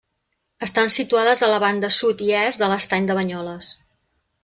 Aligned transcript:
Estan 0.67 0.89
situades 0.95 1.45
a 1.47 1.51
la 1.53 1.61
banda 1.65 1.91
sud 1.99 2.25
i 2.31 2.33
est 2.41 2.65
de 2.65 2.73
l’Estany 2.73 3.11
de 3.13 3.23
Banyoles. 3.23 3.73